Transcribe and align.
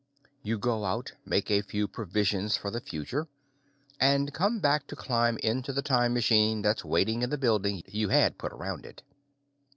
You 0.41 0.57
go 0.57 0.83
out, 0.85 1.13
make 1.27 1.51
a 1.51 1.61
few 1.61 1.87
provisions 1.87 2.57
for 2.57 2.71
the 2.71 2.81
future, 2.81 3.27
and 3.99 4.33
come 4.33 4.59
back 4.59 4.87
to 4.87 4.95
climb 4.95 5.37
into 5.43 5.71
the 5.71 5.83
time 5.83 6.11
machine 6.15 6.63
that's 6.63 6.83
waiting 6.83 7.21
in 7.21 7.29
the 7.29 7.37
building 7.37 7.83
you 7.85 8.09
had 8.09 8.39
put 8.39 8.51
around 8.51 8.87
it. 8.87 9.03